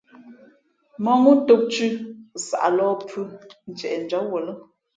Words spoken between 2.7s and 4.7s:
lōh pūh, ntieʼ njǎm wuα lά.